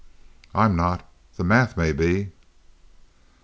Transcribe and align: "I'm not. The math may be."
"I'm 0.55 0.75
not. 0.75 1.07
The 1.37 1.43
math 1.43 1.77
may 1.77 1.91
be." 1.91 2.31